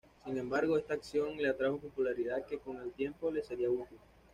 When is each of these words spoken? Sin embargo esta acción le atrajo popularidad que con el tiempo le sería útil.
Sin 0.25 0.35
embargo 0.35 0.79
esta 0.79 0.95
acción 0.95 1.37
le 1.37 1.47
atrajo 1.47 1.77
popularidad 1.77 2.43
que 2.47 2.57
con 2.57 2.81
el 2.81 2.91
tiempo 2.91 3.29
le 3.29 3.43
sería 3.43 3.69
útil. 3.69 3.99